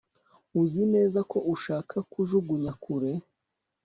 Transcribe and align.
uzi 0.61 0.83
neza 0.93 1.19
ko 1.31 1.37
ushaka 1.53 1.95
kujugunya 2.11 2.71
kure 2.83 3.11